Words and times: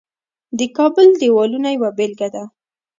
د 0.57 0.59
کابل 0.77 1.07
دیوالونه 1.21 1.67
یوه 1.75 1.89
بیلګه 1.97 2.27
ده 2.35 2.43